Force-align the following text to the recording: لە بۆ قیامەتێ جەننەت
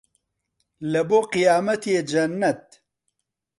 لە 0.91 1.01
بۆ 1.09 1.19
قیامەتێ 1.33 1.97
جەننەت 2.11 2.63